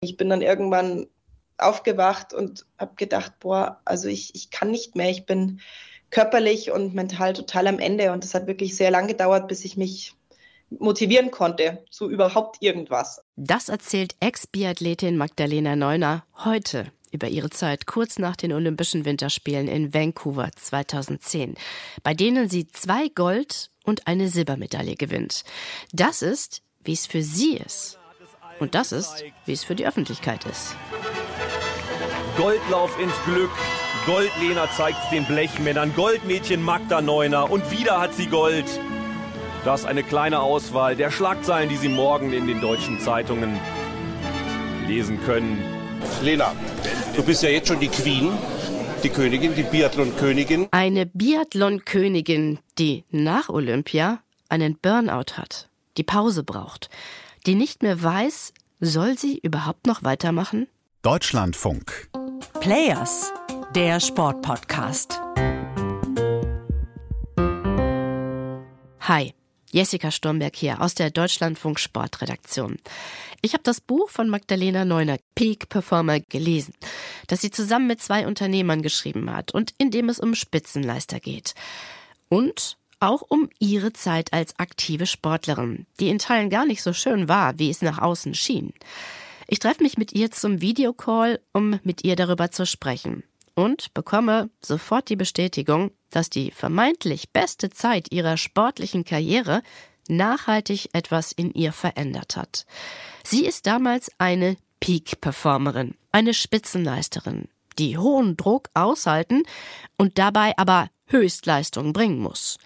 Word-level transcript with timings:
Ich 0.00 0.16
bin 0.16 0.28
dann 0.28 0.42
irgendwann 0.42 1.06
aufgewacht 1.56 2.32
und 2.32 2.66
habe 2.78 2.94
gedacht, 2.96 3.32
boah, 3.40 3.80
also 3.84 4.08
ich, 4.08 4.34
ich 4.34 4.50
kann 4.50 4.70
nicht 4.70 4.94
mehr. 4.94 5.10
Ich 5.10 5.26
bin 5.26 5.60
körperlich 6.10 6.70
und 6.70 6.94
mental 6.94 7.32
total 7.32 7.66
am 7.66 7.78
Ende. 7.78 8.12
Und 8.12 8.24
es 8.24 8.34
hat 8.34 8.46
wirklich 8.46 8.76
sehr 8.76 8.90
lang 8.90 9.08
gedauert, 9.08 9.48
bis 9.48 9.64
ich 9.64 9.76
mich 9.76 10.14
motivieren 10.70 11.30
konnte 11.30 11.84
zu 11.90 12.08
überhaupt 12.10 12.58
irgendwas. 12.60 13.22
Das 13.36 13.68
erzählt 13.68 14.14
Ex-Biathletin 14.20 15.16
Magdalena 15.16 15.76
Neuner 15.76 16.24
heute 16.44 16.92
über 17.10 17.28
ihre 17.28 17.50
Zeit 17.50 17.86
kurz 17.86 18.18
nach 18.18 18.36
den 18.36 18.52
Olympischen 18.52 19.04
Winterspielen 19.04 19.66
in 19.66 19.94
Vancouver 19.94 20.50
2010, 20.54 21.56
bei 22.02 22.12
denen 22.12 22.50
sie 22.50 22.68
zwei 22.68 23.08
Gold- 23.08 23.70
und 23.84 24.06
eine 24.06 24.28
Silbermedaille 24.28 24.94
gewinnt. 24.94 25.44
Das 25.92 26.20
ist, 26.20 26.62
wie 26.84 26.92
es 26.92 27.06
für 27.06 27.22
sie 27.22 27.56
ist. 27.56 27.98
Und 28.58 28.74
das 28.74 28.92
ist, 28.92 29.24
wie 29.46 29.52
es 29.52 29.64
für 29.64 29.74
die 29.74 29.86
Öffentlichkeit 29.86 30.44
ist. 30.44 30.76
Goldlauf 32.36 32.98
ins 33.00 33.14
Glück. 33.24 33.50
Goldlena 34.06 34.70
zeigt 34.70 35.12
den 35.12 35.24
Blechmännern. 35.24 35.94
Goldmädchen 35.94 36.62
Magda 36.62 37.00
Neuner. 37.00 37.50
Und 37.50 37.70
wieder 37.70 38.00
hat 38.00 38.14
sie 38.14 38.26
Gold. 38.26 38.66
Das 39.64 39.84
eine 39.84 40.02
kleine 40.02 40.40
Auswahl 40.40 40.96
der 40.96 41.10
Schlagzeilen, 41.10 41.68
die 41.68 41.76
Sie 41.76 41.88
morgen 41.88 42.32
in 42.32 42.46
den 42.46 42.60
deutschen 42.60 43.00
Zeitungen 43.00 43.58
lesen 44.86 45.20
können. 45.24 45.62
Lena, 46.22 46.54
du 47.16 47.22
bist 47.22 47.42
ja 47.42 47.50
jetzt 47.50 47.68
schon 47.68 47.80
die 47.80 47.88
Queen, 47.88 48.30
die 49.02 49.10
Königin, 49.10 49.54
die 49.54 49.64
Biathlon-Königin. 49.64 50.68
Eine 50.70 51.06
Biathlon-Königin, 51.06 52.60
die 52.78 53.04
nach 53.10 53.48
Olympia 53.48 54.20
einen 54.48 54.78
Burnout 54.78 55.36
hat, 55.36 55.68
die 55.96 56.04
Pause 56.04 56.44
braucht, 56.44 56.88
die 57.46 57.54
nicht 57.54 57.82
mehr 57.82 58.02
weiß, 58.02 58.52
soll 58.80 59.18
sie 59.18 59.38
überhaupt 59.38 59.86
noch 59.86 60.02
weitermachen? 60.02 60.68
Deutschlandfunk. 61.02 62.10
Players, 62.60 63.32
der 63.74 64.00
Sportpodcast. 64.00 65.20
Hi. 69.00 69.34
Jessica 69.70 70.10
Sturmberg 70.10 70.56
hier 70.56 70.80
aus 70.80 70.94
der 70.94 71.10
Deutschlandfunk 71.10 71.78
Sportredaktion. 71.78 72.78
Ich 73.42 73.52
habe 73.52 73.62
das 73.64 73.82
Buch 73.82 74.08
von 74.08 74.30
Magdalena 74.30 74.86
Neuner, 74.86 75.18
Peak 75.34 75.68
Performer, 75.68 76.20
gelesen, 76.20 76.72
das 77.26 77.42
sie 77.42 77.50
zusammen 77.50 77.86
mit 77.86 78.00
zwei 78.00 78.26
Unternehmern 78.26 78.80
geschrieben 78.80 79.30
hat 79.30 79.52
und 79.52 79.74
in 79.76 79.90
dem 79.90 80.08
es 80.08 80.20
um 80.20 80.34
Spitzenleister 80.34 81.20
geht. 81.20 81.54
Und 82.30 82.77
auch 83.00 83.22
um 83.22 83.48
ihre 83.58 83.92
Zeit 83.92 84.32
als 84.32 84.58
aktive 84.58 85.06
Sportlerin, 85.06 85.86
die 86.00 86.08
in 86.08 86.18
Teilen 86.18 86.50
gar 86.50 86.66
nicht 86.66 86.82
so 86.82 86.92
schön 86.92 87.28
war, 87.28 87.58
wie 87.58 87.70
es 87.70 87.82
nach 87.82 87.98
außen 87.98 88.34
schien. 88.34 88.72
Ich 89.46 89.60
treffe 89.60 89.82
mich 89.82 89.96
mit 89.96 90.12
ihr 90.12 90.30
zum 90.30 90.60
Videocall, 90.60 91.40
um 91.52 91.80
mit 91.82 92.04
ihr 92.04 92.16
darüber 92.16 92.50
zu 92.50 92.66
sprechen 92.66 93.24
und 93.54 93.92
bekomme 93.94 94.50
sofort 94.64 95.08
die 95.08 95.16
Bestätigung, 95.16 95.90
dass 96.10 96.30
die 96.30 96.52
vermeintlich 96.52 97.32
beste 97.32 97.70
Zeit 97.70 98.12
ihrer 98.12 98.36
sportlichen 98.36 99.04
Karriere 99.04 99.62
nachhaltig 100.08 100.90
etwas 100.92 101.32
in 101.32 101.52
ihr 101.52 101.72
verändert 101.72 102.36
hat. 102.36 102.66
Sie 103.24 103.44
ist 103.44 103.66
damals 103.66 104.10
eine 104.18 104.56
Peak-Performerin, 104.80 105.96
eine 106.12 106.34
Spitzenleisterin, 106.34 107.48
die 107.78 107.98
hohen 107.98 108.36
Druck 108.36 108.70
aushalten 108.74 109.42
und 109.96 110.18
dabei 110.18 110.56
aber 110.56 110.88
Höchstleistung 111.08 111.92
bringen 111.92 112.18
muss. 112.18 112.58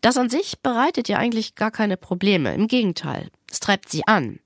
Das 0.00 0.16
an 0.16 0.30
sich 0.30 0.60
bereitet 0.60 1.08
ihr 1.08 1.18
eigentlich 1.18 1.54
gar 1.54 1.70
keine 1.70 1.96
Probleme, 1.96 2.54
im 2.54 2.66
Gegenteil, 2.66 3.28
es 3.50 3.60
treibt 3.60 3.88
sie 3.88 4.06
an. 4.06 4.40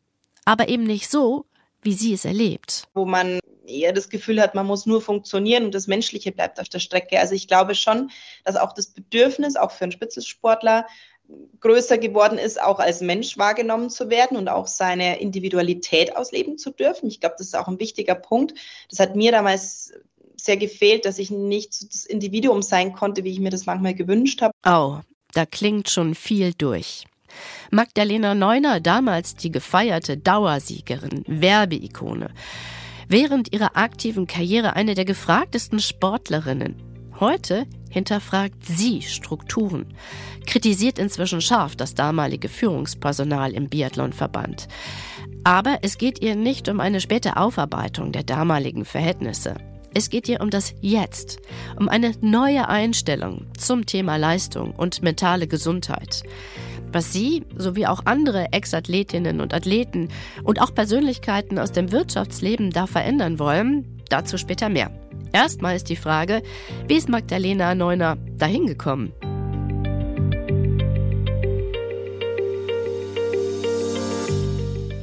Aber 0.45 0.69
eben 0.69 0.85
nicht 0.85 1.11
so, 1.11 1.47
wie 1.83 1.95
sie 1.95 2.13
es 2.13 2.25
erlebt. 2.25 2.89
Wo 2.95 3.07
man 3.07 3.41
eher 3.67 3.93
das 3.93 4.09
Gefühl 4.09 4.41
hat, 4.41 4.55
man 4.55 4.67
muss 4.67 4.87
nur 4.87 5.01
funktionieren 5.01 5.65
und 5.65 5.75
das 5.75 5.87
Menschliche 5.87 6.33
bleibt 6.33 6.61
auf 6.61 6.69
der 6.69 6.79
Strecke. 6.79 7.19
Also 7.19 7.35
ich 7.35 7.49
glaube 7.49 7.75
schon, 7.75 8.11
dass 8.45 8.57
auch 8.57 8.73
das 8.73 8.89
Bedürfnis, 8.89 9.57
auch 9.57 9.71
für 9.71 9.85
einen 9.85 9.93
Spitzensportler, 9.93 10.87
größer 11.61 11.99
geworden 11.99 12.39
ist, 12.39 12.61
auch 12.61 12.79
als 12.79 13.01
Mensch 13.01 13.37
wahrgenommen 13.37 13.91
zu 13.91 14.11
werden 14.11 14.37
und 14.37 14.49
auch 14.49 14.67
seine 14.67 15.21
Individualität 15.21 16.17
ausleben 16.17 16.59
zu 16.59 16.71
dürfen. 16.71 17.09
Ich 17.09 17.21
glaube, 17.21 17.35
das 17.39 17.49
ist 17.49 17.57
auch 17.57 17.67
ein 17.67 17.81
wichtiger 17.81 18.15
Punkt. 18.15 18.55
Das 18.91 19.01
hat 19.01 19.17
mir 19.17 19.33
damals 19.33 19.93
sehr 20.37 20.57
gefehlt, 20.57 21.05
dass 21.05 21.19
ich 21.19 21.31
nicht 21.31 21.75
so 21.75 21.87
das 21.87 22.05
Individuum 22.05 22.63
sein 22.63 22.93
konnte, 22.93 23.25
wie 23.25 23.31
ich 23.31 23.41
mir 23.41 23.51
das 23.51 23.67
manchmal 23.67 23.95
gewünscht 23.95 24.43
habe. 24.43 24.53
Oh, 24.67 25.01
da 25.33 25.47
klingt 25.47 25.89
schon 25.89 26.15
viel 26.15 26.53
durch. 26.57 27.05
Magdalena 27.71 28.35
Neuner, 28.35 28.81
damals 28.81 29.35
die 29.35 29.51
gefeierte 29.51 30.17
Dauersiegerin, 30.17 31.25
Werbeikone, 31.27 32.31
während 33.09 33.53
ihrer 33.53 33.77
aktiven 33.77 34.27
Karriere 34.27 34.75
eine 34.75 34.95
der 34.95 35.05
gefragtesten 35.05 35.81
Sportlerinnen. 35.81 36.77
Heute 37.19 37.67
hinterfragt 37.89 38.67
sie 38.67 39.01
Strukturen, 39.03 39.95
kritisiert 40.47 40.99
inzwischen 40.99 41.41
scharf 41.41 41.75
das 41.75 41.95
damalige 41.95 42.49
Führungspersonal 42.49 43.55
im 43.55 43.69
Biathlonverband. 43.69 44.69
Aber 45.43 45.79
es 45.83 45.97
geht 45.97 46.23
ihr 46.23 46.35
nicht 46.35 46.69
um 46.69 46.81
eine 46.81 47.01
späte 47.01 47.37
Aufarbeitung 47.37 48.13
der 48.13 48.23
damaligen 48.23 48.85
Verhältnisse. 48.85 49.55
Es 49.99 50.11
geht 50.11 50.29
ihr 50.29 50.43
um 50.43 50.51
das 50.51 50.75
Jetzt, 50.83 51.41
um 51.79 51.89
eine 51.89 52.13
neue 52.21 52.69
Einstellung 52.69 53.47
zum 53.57 53.87
Thema 53.87 54.17
Leistung 54.17 54.73
und 54.73 55.01
mentale 55.01 55.47
Gesundheit. 55.47 56.23
Was 56.93 57.15
sie 57.15 57.45
sowie 57.57 57.87
auch 57.87 58.03
andere 58.05 58.53
Ex-Athletinnen 58.53 59.41
und 59.41 59.55
Athleten 59.55 60.09
und 60.45 60.61
auch 60.61 60.75
Persönlichkeiten 60.75 61.59
aus 61.59 61.73
dem 61.73 61.93
Wirtschaftsleben 61.93 62.73
da 62.73 62.87
verändern 62.87 63.39
wollen, 63.39 64.03
dazu 64.11 64.37
später 64.37 64.69
mehr. 64.69 64.91
Erstmal 65.33 65.77
ist 65.77 65.89
die 65.89 65.97
Frage, 65.97 66.43
wie 66.87 66.97
ist 66.97 67.09
Magdalena 67.09 67.75
Neuner 67.75 68.19
dahin 68.37 68.67
gekommen? 68.67 69.15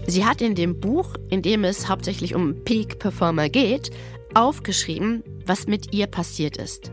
Sie 0.06 0.26
hat 0.26 0.44
in 0.44 0.54
dem 0.54 0.80
Buch, 0.80 1.16
in 1.32 1.42
dem 1.42 1.64
es 1.64 1.90
hauptsächlich 1.90 2.36
um 2.36 2.64
Peak 2.64 3.00
Performer 3.00 3.50
geht, 3.50 3.90
aufgeschrieben, 4.36 5.24
was 5.46 5.68
mit 5.68 5.94
ihr 5.94 6.08
passiert 6.08 6.58
ist. 6.58 6.92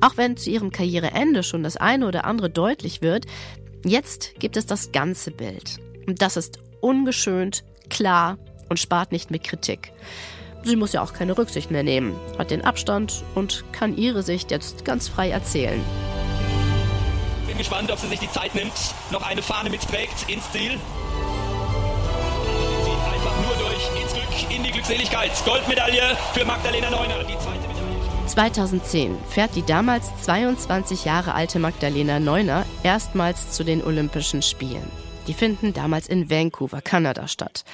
Auch 0.00 0.16
wenn 0.16 0.36
zu 0.36 0.50
ihrem 0.50 0.70
Karriereende 0.70 1.42
schon 1.42 1.62
das 1.62 1.76
eine 1.76 2.06
oder 2.06 2.24
andere 2.24 2.48
deutlich 2.48 3.02
wird, 3.02 3.26
Jetzt 3.84 4.34
gibt 4.38 4.56
es 4.56 4.66
das 4.66 4.92
ganze 4.92 5.30
Bild. 5.30 5.78
Und 6.06 6.20
das 6.20 6.36
ist 6.36 6.58
ungeschönt, 6.80 7.64
klar 7.88 8.38
und 8.68 8.78
spart 8.78 9.10
nicht 9.10 9.30
mit 9.30 9.42
Kritik. 9.42 9.92
Sie 10.62 10.76
muss 10.76 10.92
ja 10.92 11.02
auch 11.02 11.14
keine 11.14 11.38
Rücksicht 11.38 11.70
mehr 11.70 11.82
nehmen, 11.82 12.14
hat 12.36 12.50
den 12.50 12.62
Abstand 12.62 13.24
und 13.34 13.64
kann 13.72 13.96
ihre 13.96 14.22
Sicht 14.22 14.50
jetzt 14.50 14.84
ganz 14.84 15.08
frei 15.08 15.30
erzählen. 15.30 15.80
Bin 17.46 17.56
gespannt, 17.56 17.90
ob 17.90 17.98
sie 17.98 18.08
sich 18.08 18.18
die 18.18 18.30
Zeit 18.30 18.54
nimmt, 18.54 18.94
noch 19.10 19.22
eine 19.22 19.40
Fahne 19.40 19.70
mitträgt 19.70 20.28
ins 20.28 20.50
Ziel. 20.52 20.78
Einfach 23.20 23.36
nur 23.44 23.68
durch 23.68 24.02
ins 24.02 24.14
Glück, 24.14 24.56
in 24.56 24.62
die 24.62 24.70
Glückseligkeit. 24.70 25.30
Goldmedaille 25.44 26.16
für 26.32 26.46
Magdalena 26.46 26.88
Neuner, 26.88 27.22
die 27.24 27.38
zweite 27.38 27.60
2010 28.26 29.18
fährt 29.28 29.54
die 29.56 29.66
damals 29.66 30.10
22 30.22 31.04
Jahre 31.04 31.34
alte 31.34 31.58
Magdalena 31.58 32.18
Neuner 32.18 32.64
erstmals 32.82 33.50
zu 33.50 33.62
den 33.62 33.84
Olympischen 33.84 34.40
Spielen. 34.40 34.90
Die 35.26 35.34
finden 35.34 35.74
damals 35.74 36.08
in 36.08 36.30
Vancouver, 36.30 36.80
Kanada 36.80 37.28
statt. 37.28 37.64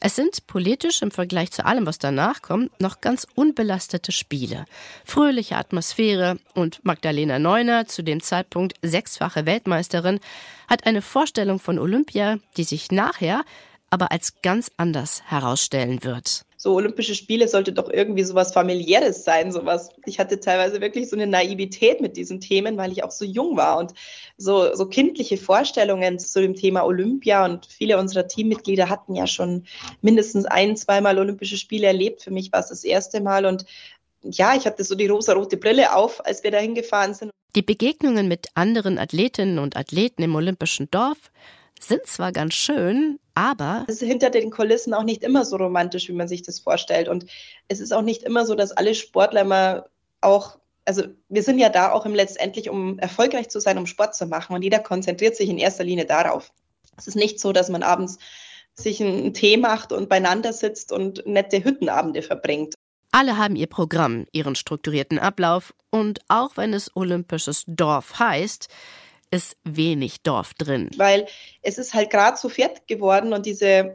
Es 0.00 0.16
sind 0.16 0.46
politisch 0.46 1.02
im 1.02 1.10
Vergleich 1.10 1.50
zu 1.50 1.66
allem, 1.66 1.84
was 1.84 1.98
danach 1.98 2.40
kommt, 2.40 2.80
noch 2.80 3.02
ganz 3.02 3.26
unbelastete 3.34 4.12
Spiele. 4.12 4.64
Fröhliche 5.04 5.56
Atmosphäre 5.56 6.38
und 6.54 6.82
Magdalena 6.84 7.38
Neuner, 7.38 7.86
zu 7.86 8.02
dem 8.02 8.22
Zeitpunkt 8.22 8.74
sechsfache 8.80 9.44
Weltmeisterin, 9.44 10.20
hat 10.68 10.86
eine 10.86 11.02
Vorstellung 11.02 11.58
von 11.58 11.78
Olympia, 11.78 12.38
die 12.56 12.64
sich 12.64 12.90
nachher 12.90 13.44
aber 13.90 14.12
als 14.12 14.40
ganz 14.42 14.70
anders 14.76 15.22
herausstellen 15.26 16.04
wird 16.04 16.46
so 16.66 16.74
Olympische 16.74 17.14
Spiele 17.14 17.46
sollte 17.46 17.72
doch 17.72 17.88
irgendwie 17.90 18.24
sowas 18.24 18.52
familiäres 18.52 19.22
sein, 19.22 19.52
sowas. 19.52 19.90
Ich 20.04 20.18
hatte 20.18 20.40
teilweise 20.40 20.80
wirklich 20.80 21.08
so 21.08 21.14
eine 21.14 21.28
Naivität 21.28 22.00
mit 22.00 22.16
diesen 22.16 22.40
Themen, 22.40 22.76
weil 22.76 22.90
ich 22.90 23.04
auch 23.04 23.12
so 23.12 23.24
jung 23.24 23.56
war 23.56 23.78
und 23.78 23.92
so, 24.36 24.74
so 24.74 24.86
kindliche 24.86 25.36
Vorstellungen 25.36 26.18
zu 26.18 26.40
dem 26.40 26.56
Thema 26.56 26.84
Olympia 26.84 27.44
und 27.44 27.66
viele 27.66 27.98
unserer 27.98 28.26
Teammitglieder 28.26 28.88
hatten 28.88 29.14
ja 29.14 29.28
schon 29.28 29.64
mindestens 30.02 30.44
ein, 30.44 30.76
zweimal 30.76 31.16
Olympische 31.18 31.56
Spiele 31.56 31.86
erlebt. 31.86 32.22
Für 32.22 32.32
mich 32.32 32.50
war 32.50 32.58
es 32.58 32.68
das 32.68 32.82
erste 32.82 33.20
Mal 33.20 33.46
und 33.46 33.64
ja, 34.22 34.56
ich 34.56 34.66
hatte 34.66 34.82
so 34.82 34.96
die 34.96 35.06
rosa-rote 35.06 35.56
Brille 35.58 35.94
auf, 35.94 36.26
als 36.26 36.42
wir 36.42 36.50
dahin 36.50 36.74
gefahren 36.74 37.14
sind. 37.14 37.30
Die 37.54 37.62
Begegnungen 37.62 38.26
mit 38.26 38.48
anderen 38.54 38.98
Athletinnen 38.98 39.60
und 39.60 39.76
Athleten 39.76 40.24
im 40.24 40.34
Olympischen 40.34 40.90
Dorf 40.90 41.30
sind 41.80 42.06
zwar 42.06 42.32
ganz 42.32 42.54
schön, 42.54 43.18
aber 43.34 43.84
es 43.86 44.00
ist 44.00 44.08
hinter 44.08 44.30
den 44.30 44.50
Kulissen 44.50 44.94
auch 44.94 45.02
nicht 45.02 45.22
immer 45.22 45.44
so 45.44 45.56
romantisch, 45.56 46.08
wie 46.08 46.14
man 46.14 46.28
sich 46.28 46.42
das 46.42 46.60
vorstellt. 46.60 47.08
Und 47.08 47.26
es 47.68 47.80
ist 47.80 47.92
auch 47.92 48.02
nicht 48.02 48.22
immer 48.22 48.46
so, 48.46 48.54
dass 48.54 48.72
alle 48.72 48.94
Sportler 48.94 49.42
immer 49.42 49.86
auch, 50.20 50.58
also 50.84 51.04
wir 51.28 51.42
sind 51.42 51.58
ja 51.58 51.68
da 51.68 51.92
auch 51.92 52.06
im 52.06 52.14
letztendlich, 52.14 52.70
um 52.70 52.98
erfolgreich 52.98 53.48
zu 53.48 53.60
sein, 53.60 53.78
um 53.78 53.86
Sport 53.86 54.14
zu 54.14 54.26
machen. 54.26 54.54
Und 54.54 54.62
jeder 54.62 54.78
konzentriert 54.78 55.36
sich 55.36 55.48
in 55.48 55.58
erster 55.58 55.84
Linie 55.84 56.06
darauf. 56.06 56.52
Es 56.96 57.06
ist 57.06 57.16
nicht 57.16 57.40
so, 57.40 57.52
dass 57.52 57.68
man 57.68 57.82
abends 57.82 58.18
sich 58.74 59.02
einen 59.02 59.34
Tee 59.34 59.56
macht 59.56 59.92
und 59.92 60.08
beieinander 60.08 60.52
sitzt 60.52 60.92
und 60.92 61.26
nette 61.26 61.62
Hüttenabende 61.62 62.22
verbringt. 62.22 62.74
Alle 63.12 63.38
haben 63.38 63.56
ihr 63.56 63.66
Programm, 63.66 64.26
ihren 64.32 64.56
strukturierten 64.56 65.18
Ablauf 65.18 65.72
und 65.90 66.20
auch 66.28 66.56
wenn 66.56 66.74
es 66.74 66.94
olympisches 66.94 67.64
Dorf 67.66 68.18
heißt, 68.18 68.68
ist 69.30 69.56
wenig 69.64 70.22
Dorf 70.22 70.54
drin. 70.54 70.90
Weil 70.96 71.26
es 71.62 71.78
ist 71.78 71.94
halt 71.94 72.10
gerade 72.10 72.36
so 72.36 72.48
fertig 72.48 72.86
geworden 72.86 73.32
und 73.32 73.46
diese 73.46 73.94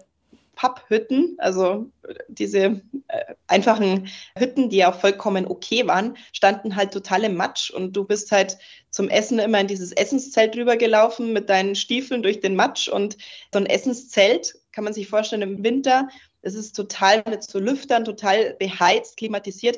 Papphütten, 0.56 1.38
also 1.40 1.88
diese 2.28 2.82
äh, 3.08 3.34
einfachen 3.48 4.10
Hütten, 4.38 4.70
die 4.70 4.86
auch 4.86 5.00
vollkommen 5.00 5.48
okay 5.48 5.88
waren, 5.88 6.18
standen 6.34 6.76
halt 6.76 6.92
total 6.92 7.24
im 7.24 7.36
Matsch 7.36 7.72
und 7.72 7.96
du 7.96 8.04
bist 8.04 8.32
halt 8.32 8.58
zum 8.90 9.10
Essen 9.10 9.40
immer 9.40 9.60
in 9.60 9.68
dieses 9.68 9.92
Essenszelt 9.92 10.56
rübergelaufen 10.56 11.34
mit 11.34 11.50
deinen 11.50 11.76
Stiefeln 11.76 12.22
durch 12.22 12.42
den 12.42 12.56
Matsch 12.56 12.90
und 12.90 13.18
so 13.54 13.60
ein 13.60 13.66
Essenszelt 13.66 14.56
kann 14.72 14.84
man 14.84 14.94
sich 14.94 15.08
vorstellen 15.08 15.42
im 15.42 15.64
Winter, 15.64 16.08
es 16.42 16.56
ist 16.56 16.76
total 16.76 17.24
mit 17.30 17.44
so 17.44 17.60
Lüftern, 17.60 18.06
total 18.06 18.56
beheizt, 18.58 19.18
klimatisiert. 19.18 19.78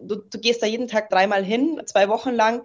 Du, 0.00 0.16
du 0.16 0.38
gehst 0.38 0.62
da 0.62 0.66
jeden 0.66 0.88
Tag 0.88 1.10
dreimal 1.10 1.44
hin, 1.44 1.80
zwei 1.86 2.08
Wochen 2.08 2.30
lang. 2.30 2.64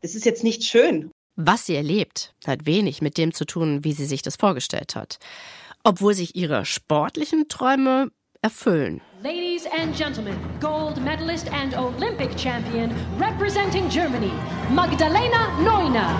Das 0.00 0.14
ist 0.14 0.24
jetzt 0.24 0.44
nicht 0.44 0.64
schön. 0.64 1.10
Was 1.36 1.66
sie 1.66 1.76
erlebt, 1.76 2.34
hat 2.46 2.66
wenig 2.66 3.02
mit 3.02 3.18
dem 3.18 3.32
zu 3.32 3.44
tun, 3.44 3.84
wie 3.84 3.92
sie 3.92 4.06
sich 4.06 4.22
das 4.22 4.36
vorgestellt 4.36 4.96
hat 4.96 5.18
obwohl 5.86 6.14
sich 6.14 6.34
ihre 6.34 6.64
sportlichen 6.64 7.46
Träume 7.48 8.10
erfüllen. 8.42 9.00
Ladies 9.22 9.66
and 9.66 9.96
gentlemen, 9.96 10.36
gold 10.60 10.96
medalist 11.02 11.48
and 11.52 11.78
Olympic 11.78 12.36
champion 12.36 12.90
representing 13.20 13.88
Germany, 13.88 14.32
Magdalena 14.74 15.48
Neuner. 15.62 16.10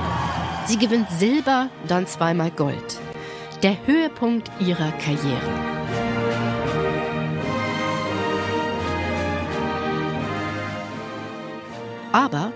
Sie 0.67 0.79
gewinnt 0.79 1.11
Silber, 1.11 1.69
dann 1.89 2.07
zweimal 2.07 2.53
Gold. 2.53 3.01
Der 3.65 3.77
Höhepunkt 3.87 4.53
ihrer 4.61 4.93
Karriere. 4.93 5.41
Aber 12.13 12.53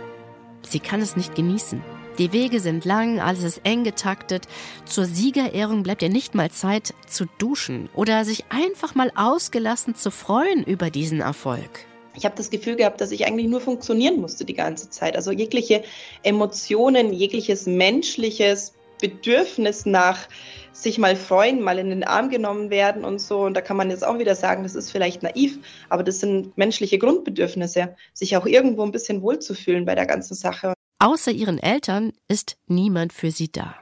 sie 0.63 0.79
kann 0.79 1.01
es 1.01 1.17
nicht 1.17 1.35
genießen. 1.35 1.83
Die 2.21 2.35
Wege 2.35 2.61
sind 2.61 2.85
lang, 2.85 3.19
alles 3.19 3.45
ist 3.45 3.63
eng 3.65 3.83
getaktet. 3.83 4.47
Zur 4.85 5.07
Siegerehrung 5.07 5.83
bleibt 5.83 6.03
ihr 6.03 6.11
nicht 6.11 6.35
mal 6.35 6.51
Zeit 6.51 6.93
zu 7.07 7.25
duschen 7.39 7.89
oder 7.95 8.27
sich 8.27 8.45
einfach 8.51 8.95
mal 8.95 9.11
ausgelassen 9.15 9.95
zu 9.95 10.11
freuen 10.11 10.63
über 10.63 10.91
diesen 10.91 11.23
Erfolg. 11.23 11.87
Ich 12.15 12.27
habe 12.27 12.37
das 12.37 12.51
Gefühl 12.51 12.77
gehabt, 12.77 13.01
dass 13.01 13.11
ich 13.11 13.27
eigentlich 13.27 13.49
nur 13.49 13.63
funktionieren 13.63 14.21
musste 14.21 14.45
die 14.45 14.53
ganze 14.53 14.91
Zeit. 14.91 15.17
Also 15.17 15.33
jegliche 15.33 15.83
Emotionen, 16.23 17.15
jegliches 17.15 17.65
menschliches 17.65 18.75
Bedürfnis 19.01 19.87
nach 19.87 20.29
sich 20.73 20.99
mal 20.99 21.17
freuen, 21.17 21.63
mal 21.63 21.79
in 21.79 21.89
den 21.89 22.05
Arm 22.05 22.29
genommen 22.29 22.69
werden 22.69 23.03
und 23.03 23.19
so. 23.23 23.41
Und 23.41 23.55
da 23.55 23.63
kann 23.63 23.79
man 23.79 23.89
jetzt 23.89 24.07
auch 24.07 24.19
wieder 24.19 24.35
sagen, 24.35 24.63
das 24.63 24.75
ist 24.75 24.91
vielleicht 24.91 25.23
naiv, 25.23 25.59
aber 25.89 26.03
das 26.03 26.21
sind 26.21 26.59
menschliche 26.59 26.99
Grundbedürfnisse, 26.99 27.97
sich 28.13 28.37
auch 28.37 28.45
irgendwo 28.45 28.83
ein 28.83 28.93
bisschen 28.93 29.23
wohlzufühlen 29.23 29.87
bei 29.87 29.95
der 29.95 30.05
ganzen 30.05 30.35
Sache. 30.35 30.75
Außer 31.01 31.33
ihren 31.33 31.59
Eltern 31.59 32.13
ist 32.29 32.59
niemand 32.67 33.15
für 33.15 33.31
sie 33.31 33.51
da. 33.51 33.75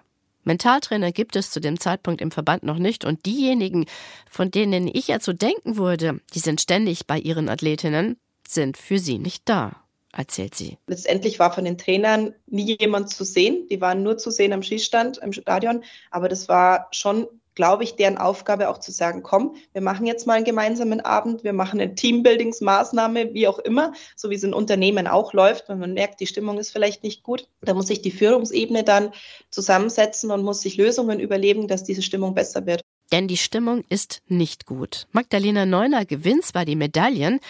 Mentaltrainer 0.44 1.10
gibt 1.10 1.34
es 1.34 1.50
zu 1.50 1.60
dem 1.60 1.80
Zeitpunkt 1.80 2.22
im 2.22 2.30
Verband 2.30 2.62
noch 2.62 2.78
nicht 2.78 3.04
und 3.04 3.26
diejenigen, 3.26 3.86
von 4.30 4.52
denen 4.52 4.86
ich 4.86 5.08
ja 5.08 5.18
zu 5.18 5.34
denken 5.34 5.76
würde, 5.76 6.20
die 6.32 6.38
sind 6.38 6.60
ständig 6.60 7.08
bei 7.08 7.18
ihren 7.18 7.48
Athletinnen, 7.48 8.18
sind 8.46 8.76
für 8.76 9.00
sie 9.00 9.18
nicht 9.18 9.42
da, 9.46 9.72
erzählt 10.12 10.54
sie. 10.54 10.78
Letztendlich 10.86 11.40
war 11.40 11.52
von 11.52 11.64
den 11.64 11.76
Trainern 11.76 12.34
nie 12.46 12.76
jemand 12.80 13.10
zu 13.10 13.24
sehen. 13.24 13.66
Die 13.68 13.80
waren 13.80 14.04
nur 14.04 14.16
zu 14.16 14.30
sehen 14.30 14.52
am 14.52 14.62
Schießstand, 14.62 15.18
im 15.18 15.32
Stadion. 15.32 15.82
Aber 16.12 16.28
das 16.28 16.48
war 16.48 16.86
schon 16.92 17.26
glaube 17.58 17.82
ich, 17.82 17.96
deren 17.96 18.18
Aufgabe 18.18 18.68
auch 18.68 18.78
zu 18.78 18.92
sagen, 18.92 19.24
komm, 19.24 19.56
wir 19.72 19.82
machen 19.82 20.06
jetzt 20.06 20.28
mal 20.28 20.34
einen 20.34 20.44
gemeinsamen 20.44 21.00
Abend, 21.00 21.42
wir 21.42 21.52
machen 21.52 21.80
eine 21.80 21.96
Teambuildingsmaßnahme, 21.96 23.34
wie 23.34 23.48
auch 23.48 23.58
immer, 23.58 23.94
so 24.14 24.30
wie 24.30 24.36
es 24.36 24.44
in 24.44 24.54
Unternehmen 24.54 25.08
auch 25.08 25.32
läuft, 25.32 25.68
wenn 25.68 25.80
man 25.80 25.92
merkt, 25.92 26.20
die 26.20 26.28
Stimmung 26.28 26.58
ist 26.58 26.70
vielleicht 26.70 27.02
nicht 27.02 27.24
gut. 27.24 27.48
Da 27.62 27.74
muss 27.74 27.88
sich 27.88 28.00
die 28.00 28.12
Führungsebene 28.12 28.84
dann 28.84 29.10
zusammensetzen 29.50 30.30
und 30.30 30.44
muss 30.44 30.60
sich 30.60 30.76
Lösungen 30.76 31.18
überlegen, 31.18 31.66
dass 31.66 31.82
diese 31.82 32.02
Stimmung 32.02 32.32
besser 32.32 32.64
wird. 32.64 32.80
Denn 33.10 33.26
die 33.26 33.36
Stimmung 33.36 33.82
ist 33.88 34.22
nicht 34.28 34.64
gut. 34.64 35.08
Magdalena 35.10 35.66
Neuner 35.66 36.04
gewinnt 36.04 36.44
zwar 36.44 36.64
die 36.64 36.76
Medaillen, 36.76 37.40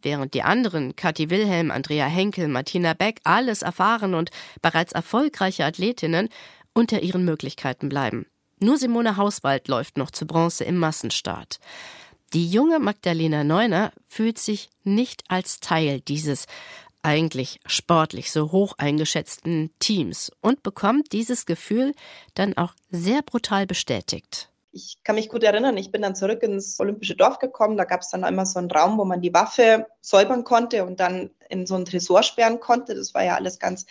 während 0.00 0.32
die 0.32 0.44
anderen, 0.44 0.96
Kathi 0.96 1.28
Wilhelm, 1.28 1.70
Andrea 1.70 2.06
Henkel, 2.06 2.48
Martina 2.48 2.94
Beck, 2.94 3.20
alles 3.24 3.60
erfahren 3.60 4.14
und 4.14 4.30
bereits 4.62 4.92
erfolgreiche 4.94 5.66
Athletinnen, 5.66 6.30
unter 6.72 7.02
ihren 7.02 7.26
Möglichkeiten 7.26 7.90
bleiben. 7.90 8.24
Nur 8.60 8.78
Simone 8.78 9.16
Hauswald 9.16 9.68
läuft 9.68 9.96
noch 9.96 10.10
zu 10.10 10.26
Bronze 10.26 10.64
im 10.64 10.76
Massenstart. 10.76 11.60
Die 12.34 12.48
junge 12.48 12.78
Magdalena 12.78 13.44
Neuner 13.44 13.92
fühlt 14.06 14.38
sich 14.38 14.68
nicht 14.84 15.24
als 15.28 15.60
Teil 15.60 16.00
dieses 16.00 16.46
eigentlich 17.02 17.60
sportlich 17.64 18.32
so 18.32 18.52
hoch 18.52 18.74
eingeschätzten 18.76 19.70
Teams 19.78 20.30
und 20.40 20.62
bekommt 20.62 21.12
dieses 21.12 21.46
Gefühl 21.46 21.94
dann 22.34 22.56
auch 22.56 22.74
sehr 22.90 23.22
brutal 23.22 23.66
bestätigt. 23.66 24.50
Ich 24.72 24.98
kann 25.02 25.14
mich 25.14 25.28
gut 25.28 25.42
erinnern, 25.42 25.76
ich 25.78 25.90
bin 25.90 26.02
dann 26.02 26.14
zurück 26.14 26.42
ins 26.42 26.78
Olympische 26.78 27.16
Dorf 27.16 27.38
gekommen. 27.38 27.76
Da 27.76 27.84
gab 27.84 28.02
es 28.02 28.10
dann 28.10 28.24
immer 28.24 28.44
so 28.44 28.58
einen 28.58 28.70
Raum, 28.70 28.98
wo 28.98 29.04
man 29.04 29.22
die 29.22 29.32
Waffe 29.32 29.86
säubern 30.02 30.44
konnte 30.44 30.84
und 30.84 31.00
dann 31.00 31.30
in 31.48 31.66
so 31.66 31.74
einen 31.74 31.84
Tresor 31.84 32.22
sperren 32.22 32.60
konnte. 32.60 32.94
Das 32.94 33.14
war 33.14 33.24
ja 33.24 33.36
alles 33.36 33.58
ganz 33.58 33.86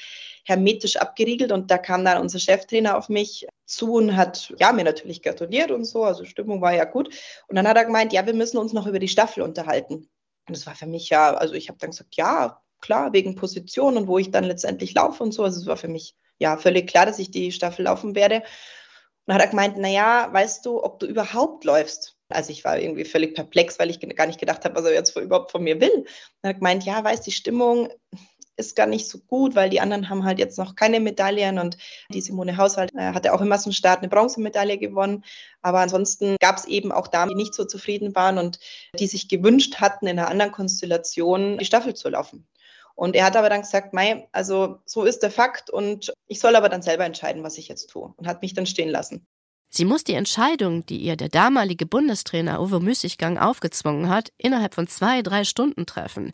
hermetisch 0.45 0.95
abgeriegelt 0.95 1.51
und 1.51 1.69
da 1.69 1.77
kam 1.77 2.05
dann 2.05 2.21
unser 2.21 2.39
Cheftrainer 2.39 2.97
auf 2.97 3.09
mich 3.09 3.47
zu 3.65 3.95
und 3.95 4.15
hat 4.15 4.53
ja 4.59 4.71
mir 4.71 4.85
natürlich 4.85 5.21
gratuliert 5.21 5.71
und 5.71 5.83
so, 5.83 6.05
also 6.05 6.23
Stimmung 6.23 6.61
war 6.61 6.73
ja 6.73 6.85
gut 6.85 7.13
und 7.47 7.57
dann 7.57 7.67
hat 7.67 7.75
er 7.75 7.83
gemeint, 7.83 8.13
ja, 8.13 8.25
wir 8.25 8.33
müssen 8.33 8.57
uns 8.57 8.71
noch 8.71 8.87
über 8.87 8.99
die 8.99 9.09
Staffel 9.09 9.43
unterhalten. 9.43 10.09
Und 10.47 10.55
das 10.55 10.65
war 10.65 10.75
für 10.75 10.85
mich 10.85 11.09
ja, 11.09 11.33
also 11.33 11.53
ich 11.53 11.67
habe 11.67 11.77
dann 11.79 11.91
gesagt, 11.91 12.15
ja, 12.15 12.61
klar, 12.79 13.11
wegen 13.11 13.35
Position 13.35 13.97
und 13.97 14.07
wo 14.07 14.17
ich 14.17 14.31
dann 14.31 14.45
letztendlich 14.45 14.93
laufe 14.93 15.21
und 15.23 15.33
so, 15.33 15.43
also 15.43 15.59
es 15.59 15.67
war 15.67 15.77
für 15.77 15.89
mich 15.89 16.15
ja 16.39 16.57
völlig 16.57 16.87
klar, 16.87 17.05
dass 17.05 17.19
ich 17.19 17.31
die 17.31 17.51
Staffel 17.51 17.83
laufen 17.83 18.15
werde. 18.15 18.37
Und 18.37 18.43
dann 19.25 19.35
hat 19.35 19.41
er 19.41 19.49
gemeint, 19.49 19.77
naja, 19.77 20.29
weißt 20.31 20.65
du, 20.65 20.81
ob 20.83 20.99
du 20.99 21.07
überhaupt 21.07 21.65
läufst? 21.65 22.16
Also 22.29 22.51
ich 22.51 22.63
war 22.63 22.79
irgendwie 22.79 23.05
völlig 23.05 23.35
perplex, 23.35 23.79
weil 23.79 23.89
ich 23.89 23.99
gar 23.99 24.27
nicht 24.27 24.39
gedacht 24.39 24.65
habe, 24.65 24.75
was 24.75 24.85
er 24.85 24.93
jetzt 24.93 25.15
überhaupt 25.15 25.51
von 25.51 25.63
mir 25.63 25.79
will. 25.79 26.05
Er 26.41 26.49
hat 26.49 26.57
gemeint, 26.57 26.83
ja, 26.83 27.03
weißt 27.03 27.25
die 27.25 27.31
Stimmung, 27.31 27.89
ist 28.57 28.75
gar 28.75 28.87
nicht 28.87 29.07
so 29.07 29.19
gut, 29.19 29.55
weil 29.55 29.69
die 29.69 29.79
anderen 29.79 30.09
haben 30.09 30.25
halt 30.25 30.39
jetzt 30.39 30.57
noch 30.57 30.75
keine 30.75 30.99
Medaillen 30.99 31.59
und 31.59 31.77
die 32.09 32.21
Simone 32.21 32.57
Haushalt 32.57 32.91
äh, 32.95 33.13
hatte 33.13 33.33
auch 33.33 33.41
im 33.41 33.47
Massenstart 33.47 33.99
eine 33.99 34.09
Bronzemedaille 34.09 34.77
gewonnen. 34.77 35.23
Aber 35.61 35.79
ansonsten 35.79 36.35
gab 36.39 36.57
es 36.57 36.65
eben 36.65 36.91
auch 36.91 37.07
Damen, 37.07 37.29
die 37.29 37.35
nicht 37.35 37.53
so 37.53 37.65
zufrieden 37.65 38.15
waren 38.15 38.37
und 38.37 38.59
die 38.99 39.07
sich 39.07 39.29
gewünscht 39.29 39.75
hatten, 39.75 40.07
in 40.07 40.17
einer 40.17 40.29
anderen 40.29 40.51
Konstellation 40.51 41.59
die 41.59 41.65
Staffel 41.65 41.93
zu 41.93 42.09
laufen. 42.09 42.47
Und 42.95 43.15
er 43.15 43.25
hat 43.25 43.37
aber 43.37 43.49
dann 43.49 43.61
gesagt, 43.61 43.93
Mei, 43.93 44.27
also 44.31 44.79
so 44.85 45.03
ist 45.03 45.21
der 45.21 45.29
Fakt 45.29 45.69
und 45.69 46.11
ich 46.25 46.39
soll 46.39 46.55
aber 46.55 46.67
dann 46.67 46.81
selber 46.81 47.05
entscheiden, 47.05 47.43
was 47.43 47.59
ich 47.59 47.67
jetzt 47.67 47.91
tue 47.91 48.11
und 48.17 48.27
hat 48.27 48.41
mich 48.41 48.55
dann 48.55 48.65
stehen 48.65 48.89
lassen. 48.89 49.27
Sie 49.69 49.85
muss 49.85 50.03
die 50.03 50.13
Entscheidung, 50.13 50.85
die 50.85 50.97
ihr 50.97 51.15
der 51.15 51.29
damalige 51.29 51.85
Bundestrainer 51.85 52.61
Uwe 52.61 52.79
Müßiggang 52.79 53.37
aufgezwungen 53.37 54.09
hat, 54.09 54.31
innerhalb 54.37 54.73
von 54.73 54.87
zwei, 54.87 55.21
drei 55.21 55.43
Stunden 55.43 55.85
treffen 55.85 56.31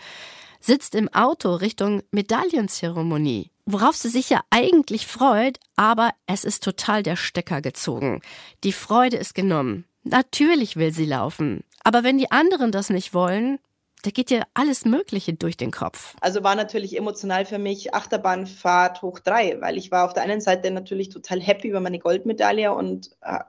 sitzt 0.63 0.95
im 0.95 1.09
Auto 1.09 1.53
Richtung 1.55 2.03
Medaillenzeremonie, 2.11 3.51
worauf 3.65 3.97
sie 3.97 4.09
sich 4.09 4.29
ja 4.29 4.41
eigentlich 4.49 5.07
freut, 5.07 5.59
aber 5.75 6.11
es 6.25 6.45
ist 6.45 6.63
total 6.63 7.03
der 7.03 7.17
Stecker 7.17 7.61
gezogen. 7.61 8.21
Die 8.63 8.71
Freude 8.71 9.17
ist 9.17 9.35
genommen. 9.35 9.85
Natürlich 10.03 10.75
will 10.77 10.91
sie 10.91 11.05
laufen, 11.05 11.63
aber 11.83 12.03
wenn 12.03 12.17
die 12.17 12.31
anderen 12.31 12.71
das 12.71 12.89
nicht 12.89 13.13
wollen, 13.13 13.59
da 14.03 14.11
geht 14.11 14.29
ja 14.29 14.43
alles 14.53 14.85
Mögliche 14.85 15.33
durch 15.33 15.57
den 15.57 15.71
Kopf. 15.71 16.15
Also 16.19 16.43
war 16.43 16.55
natürlich 16.55 16.97
emotional 16.97 17.45
für 17.45 17.57
mich 17.57 17.93
Achterbahnfahrt 17.93 19.01
hoch 19.01 19.19
drei, 19.19 19.59
weil 19.61 19.77
ich 19.77 19.91
war 19.91 20.05
auf 20.05 20.13
der 20.13 20.23
einen 20.23 20.41
Seite 20.41 20.69
natürlich 20.71 21.09
total 21.09 21.39
happy 21.39 21.69
über 21.69 21.79
meine 21.79 21.99
Goldmedaille 21.99 22.73
und 22.73 23.11
äh, 23.21 23.39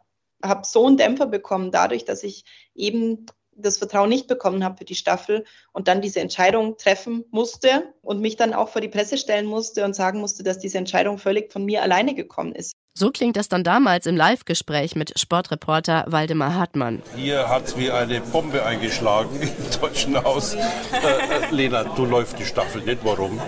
habe 0.42 0.64
so 0.64 0.86
einen 0.86 0.96
Dämpfer 0.96 1.26
bekommen 1.26 1.72
dadurch, 1.72 2.04
dass 2.04 2.22
ich 2.22 2.44
eben 2.74 3.26
das 3.56 3.78
Vertrauen 3.78 4.08
nicht 4.08 4.28
bekommen 4.28 4.64
habe 4.64 4.78
für 4.78 4.84
die 4.84 4.94
Staffel 4.94 5.44
und 5.72 5.88
dann 5.88 6.02
diese 6.02 6.20
Entscheidung 6.20 6.76
treffen 6.76 7.24
musste 7.30 7.92
und 8.02 8.20
mich 8.20 8.36
dann 8.36 8.54
auch 8.54 8.68
vor 8.68 8.80
die 8.80 8.88
Presse 8.88 9.18
stellen 9.18 9.46
musste 9.46 9.84
und 9.84 9.94
sagen 9.94 10.20
musste, 10.20 10.42
dass 10.42 10.58
diese 10.58 10.78
Entscheidung 10.78 11.18
völlig 11.18 11.52
von 11.52 11.64
mir 11.64 11.82
alleine 11.82 12.14
gekommen 12.14 12.52
ist. 12.52 12.72
So 12.96 13.10
klingt 13.10 13.36
das 13.36 13.48
dann 13.48 13.64
damals 13.64 14.06
im 14.06 14.16
Live-Gespräch 14.16 14.94
mit 14.94 15.18
Sportreporter 15.18 16.04
Waldemar 16.06 16.54
Hartmann. 16.54 17.02
Hier 17.16 17.48
hat 17.48 17.64
es 17.64 17.76
wie 17.76 17.90
eine 17.90 18.20
Bombe 18.20 18.64
eingeschlagen 18.64 19.30
im 19.42 19.80
deutschen 19.80 20.22
Haus. 20.22 20.54
Äh, 20.54 20.58
äh, 20.60 21.50
Lena, 21.50 21.82
du 21.82 22.04
läufst 22.04 22.38
die 22.38 22.44
Staffel 22.44 22.82
nicht. 22.82 22.98
Warum? 23.02 23.40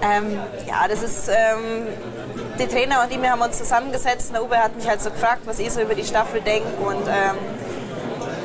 Ähm, 0.00 0.38
ja, 0.66 0.88
das 0.88 1.02
ist. 1.02 1.28
Ähm, 1.28 1.88
die 2.58 2.66
Trainer 2.66 3.02
und 3.04 3.12
ich, 3.12 3.20
wir 3.20 3.30
haben 3.30 3.42
uns 3.42 3.58
zusammengesetzt. 3.58 4.32
Der 4.32 4.42
Uwe 4.42 4.56
hat 4.56 4.74
mich 4.74 4.88
halt 4.88 5.02
so 5.02 5.10
gefragt, 5.10 5.42
was 5.44 5.58
ich 5.58 5.70
so 5.70 5.82
über 5.82 5.94
die 5.94 6.04
Staffel 6.04 6.40
denke. 6.40 6.68
Und 6.82 7.06
ähm, 7.06 7.36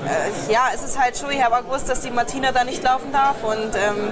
äh, 0.05 0.51
ja, 0.51 0.67
es 0.73 0.83
ist 0.83 0.99
halt 0.99 1.17
schon, 1.17 1.31
ich 1.31 1.41
habe 1.41 1.55
auch 1.55 1.63
gewusst, 1.63 1.87
dass 1.87 2.01
die 2.01 2.11
Martina 2.11 2.51
da 2.51 2.65
nicht 2.65 2.83
laufen 2.83 3.13
darf 3.13 3.41
und 3.41 3.73
ähm, 3.73 4.09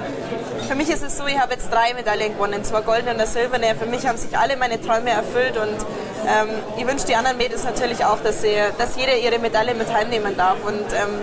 für 0.64 0.76
mich 0.76 0.90
ist 0.90 1.04
es 1.04 1.18
so, 1.18 1.26
ich 1.28 1.40
habe 1.40 1.54
jetzt 1.54 1.72
drei 1.72 1.94
Medaillen 1.94 2.34
gewonnen, 2.34 2.64
zwar 2.64 2.82
goldene 2.82 3.12
und 3.12 3.20
eine 3.20 3.28
silberne. 3.28 3.76
Für 3.76 3.86
mich 3.86 4.06
haben 4.08 4.18
sich 4.18 4.38
alle 4.38 4.58
meine 4.58 4.80
Träume 4.82 5.10
erfüllt 5.10 5.58
und 5.58 5.78
ähm, 6.26 6.50
ich 6.78 6.88
wünsche 6.88 7.06
die 7.06 7.16
anderen 7.16 7.38
Mädels 7.38 7.64
natürlich 7.64 8.04
auch, 8.06 8.20
dass, 8.24 8.42
sie, 8.42 8.56
dass 8.78 8.96
jeder 8.96 9.18
ihre 9.18 9.40
Medaille 9.40 9.74
mit 9.74 9.94
heimnehmen 9.94 10.36
darf. 10.38 10.58
Und 10.66 10.86
ähm, 10.94 11.22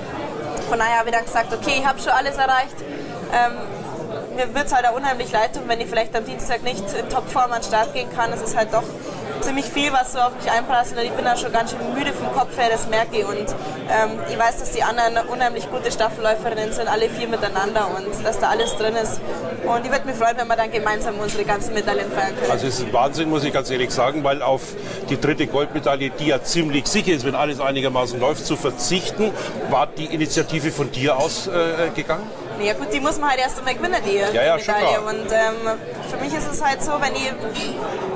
von 0.69 0.79
daher 0.79 0.99
habe 0.99 1.09
ich 1.09 1.15
dann 1.15 1.25
gesagt, 1.25 1.53
okay, 1.53 1.77
ich 1.79 1.87
habe 1.87 1.99
schon 1.99 2.13
alles 2.13 2.37
erreicht. 2.37 2.77
Ähm, 3.33 4.37
mir 4.37 4.55
wird 4.55 4.67
es 4.67 4.73
halt 4.75 4.87
auch 4.87 4.97
unheimlich 4.97 5.33
leid 5.33 5.55
tun, 5.55 5.65
wenn 5.67 5.81
ich 5.81 5.89
vielleicht 5.89 6.15
am 6.17 6.25
Dienstag 6.25 6.63
nicht 6.63 6.85
in 6.93 7.09
Topform 7.09 7.53
an 7.53 7.61
den 7.61 7.65
Start 7.65 7.95
gehen 7.95 8.09
kann. 8.15 8.33
Es 8.33 8.43
ist 8.43 8.57
halt 8.57 8.73
doch 8.73 8.85
ziemlich 9.41 9.67
viel, 9.67 9.93
was 9.93 10.13
so 10.13 10.19
auf 10.19 10.33
mich 10.37 10.51
einprasselt 10.51 11.01
ich 11.03 11.11
bin 11.13 11.25
da 11.25 11.37
schon 11.37 11.53
ganz 11.53 11.71
schön 11.71 11.95
müde 11.95 12.13
vom 12.13 12.33
Kopf 12.33 12.57
her, 12.59 12.69
das 12.71 12.89
merke 12.89 13.19
ich. 13.19 13.25
Und 13.25 13.39
ähm, 13.39 14.19
ich 14.31 14.39
weiß, 14.39 14.59
dass 14.59 14.73
die 14.73 14.83
anderen 14.83 15.17
unheimlich 15.29 15.71
gute 15.71 15.91
Staffelläuferinnen 15.91 16.73
sind, 16.73 16.89
alle 16.89 17.09
vier 17.09 17.29
miteinander 17.29 17.89
und 17.97 18.25
dass 18.25 18.39
da 18.39 18.51
alles 18.51 18.77
drin 18.77 18.95
ist. 18.97 19.21
Und 19.65 19.85
ich 19.85 19.91
würde 19.91 20.07
mich 20.07 20.17
freuen, 20.17 20.37
wenn 20.37 20.49
wir 20.49 20.57
dann 20.57 20.71
gemeinsam 20.71 21.19
unsere 21.19 21.45
ganzen 21.45 21.75
Medaillen 21.75 22.11
feiern 22.11 22.35
können. 22.39 22.51
Also 22.51 22.67
es 22.67 22.79
ist 22.79 22.87
ein 22.87 22.93
Wahnsinn, 22.93 23.29
muss 23.29 23.45
ich 23.45 23.53
ganz 23.53 23.71
ehrlich 23.71 23.91
sagen, 23.91 24.25
weil 24.25 24.43
auf 24.43 24.63
die 25.09 25.21
dritte 25.21 25.47
Goldmedaille, 25.47 26.11
die 26.11 26.27
ja 26.27 26.43
ziemlich 26.43 26.87
sicher 26.87 27.13
ist, 27.13 27.25
wenn 27.25 27.35
alles 27.35 27.61
einigermaßen 27.61 28.21
läuft, 28.21 28.47
zu 28.47 28.57
verzichten, 28.57 29.33
war 29.71 29.87
die 29.87 30.07
Initiative 30.07 30.71
von 30.71 30.91
dir 30.91 31.17
ausgegangen? 31.17 32.25
Äh, 32.25 32.50
ja 32.61 32.75
gut, 32.75 32.93
die 32.93 33.01
muss 33.01 33.19
man 33.19 33.31
halt 33.31 33.41
erst 33.41 33.59
einmal 33.59 33.75
gewinnen, 33.75 33.97
die, 34.07 34.17
ja, 34.17 34.31
ja, 34.31 34.57
die 34.57 34.63
Medaille. 34.63 35.01
Und 35.01 35.33
ähm, 35.33 35.79
für 36.11 36.17
mich 36.19 36.33
ist 36.35 36.51
es 36.51 36.63
halt 36.63 36.83
so, 36.83 36.93
wenn 37.01 37.15
ich, 37.15 37.33